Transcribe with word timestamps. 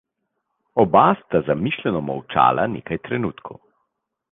Oba 0.83 1.03
sta 1.19 1.41
zamišljeno 1.51 2.03
molčala 2.09 2.67
nekaj 2.79 3.01
trenutkov. 3.09 3.63